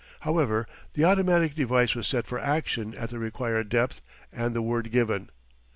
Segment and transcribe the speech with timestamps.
[0.21, 4.01] However, the automatic device was set for action at the required depth
[4.33, 5.29] and the word given.